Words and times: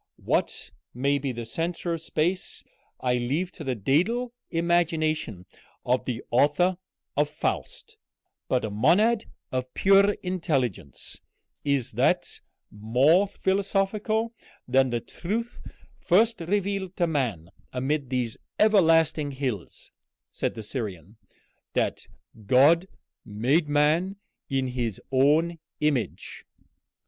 What 0.23 0.71
may 0.95 1.19
be 1.19 1.31
the 1.31 1.45
centre 1.45 1.93
of 1.93 2.01
space 2.01 2.63
I 3.01 3.13
leave 3.17 3.51
to 3.51 3.63
the 3.63 3.75
dædal 3.75 4.31
imagination 4.49 5.45
of 5.85 6.05
the 6.05 6.23
author 6.31 6.79
of 7.15 7.29
'Faust'; 7.29 7.97
but 8.47 8.65
a 8.65 8.71
monad 8.71 9.25
of 9.51 9.71
pure 9.75 10.13
intelligence 10.23 11.21
is 11.63 11.91
that 11.91 12.41
more 12.71 13.27
philosophical 13.27 14.33
than 14.67 14.89
the 14.89 15.01
truth 15.01 15.59
first 15.99 16.39
revealed 16.41 16.95
to 16.97 17.05
man 17.05 17.51
amid 17.71 18.09
these 18.09 18.39
everlasting 18.57 19.29
hills," 19.29 19.91
said 20.31 20.55
the 20.55 20.63
Syrian, 20.63 21.17
"that 21.73 22.07
God 22.47 22.87
made 23.23 23.69
man 23.69 24.15
in 24.49 24.69
his 24.69 24.99
own 25.11 25.59
image?" 25.79 26.43